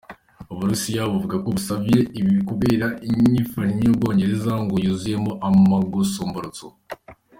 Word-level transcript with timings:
Uburusiya 0.51 1.03
buvuga 1.11 1.35
ko 1.43 1.47
busavye 1.55 1.97
ibi 2.19 2.35
kubera 2.49 2.87
inyifayo 3.07 3.73
y'Ubwongereza 3.83 4.51
ngo 4.63 4.75
yuzuyemwo 4.83 5.31
agasomborotso. 5.47 6.65